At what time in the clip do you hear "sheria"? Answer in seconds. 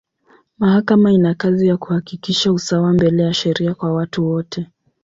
3.33-3.73